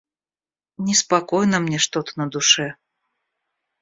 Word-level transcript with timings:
Неспокойно 0.79 1.59
мне 1.59 1.77
что-то 1.77 2.13
на 2.15 2.27
душе. 2.27 2.75